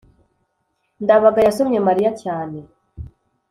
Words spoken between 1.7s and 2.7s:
mariya cyane